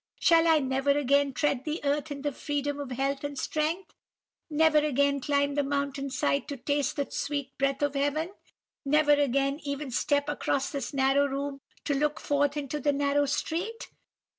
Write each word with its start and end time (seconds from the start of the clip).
'Shall 0.19 0.47
I 0.47 0.57
never 0.57 0.89
again 0.89 1.31
tread 1.31 1.63
the 1.63 1.79
earth 1.83 2.09
in 2.09 2.23
the 2.23 2.31
freedom 2.31 2.79
of 2.79 2.89
health 2.89 3.23
and 3.23 3.37
strength? 3.37 3.93
never 4.49 4.79
again 4.79 5.19
climb 5.19 5.53
the 5.53 5.61
mountain 5.61 6.09
side 6.09 6.47
to 6.47 6.57
taste 6.57 6.95
the 6.95 7.05
sweet 7.11 7.55
breath 7.59 7.83
of 7.83 7.93
heaven? 7.93 8.31
never 8.83 9.11
again 9.13 9.59
even 9.61 9.91
step 9.91 10.27
across 10.27 10.71
this 10.71 10.91
narrow 10.91 11.27
room, 11.27 11.61
to 11.85 11.93
look 11.93 12.19
forth 12.19 12.57
into 12.57 12.79
the 12.79 12.91
narrow 12.91 13.27
street? 13.27 13.89